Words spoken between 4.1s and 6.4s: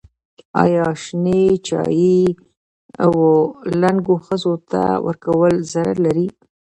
ښځو ته ورکول ضرر لري؟